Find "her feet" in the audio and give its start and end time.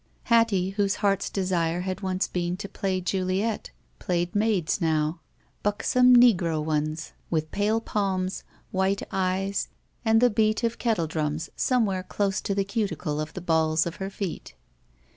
13.97-14.55